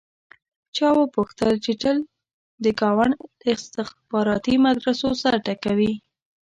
چا 0.75 0.89
وپوښتل 0.99 1.53
چې 1.65 1.71
تل 1.81 1.97
د 2.63 2.65
ګاونډ 2.79 3.13
له 3.45 3.49
استخباراتي 3.57 4.55
مدرسو 4.65 5.09
سر 5.21 5.35
ټکوې. 5.45 5.93